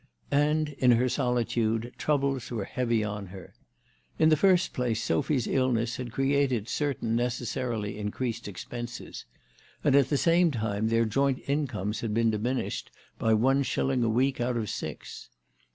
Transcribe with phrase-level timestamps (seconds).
[0.31, 3.53] And, in her solitude, troubles were heavy on her.
[4.17, 9.25] In the first place Sophy's illness had created certain necessarily increased expenses;
[9.83, 14.09] and at the same time their joint incomes had been diminished by one shilling a
[14.09, 15.29] week out of six.